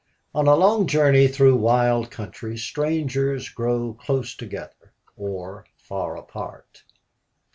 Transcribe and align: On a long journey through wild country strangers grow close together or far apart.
On 0.33 0.47
a 0.47 0.55
long 0.55 0.87
journey 0.87 1.27
through 1.27 1.57
wild 1.57 2.09
country 2.09 2.57
strangers 2.57 3.49
grow 3.49 3.93
close 3.93 4.33
together 4.35 4.91
or 5.15 5.67
far 5.77 6.17
apart. 6.17 6.83